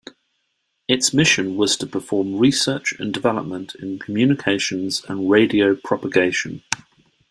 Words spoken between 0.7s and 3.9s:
Its mission was to perform research and development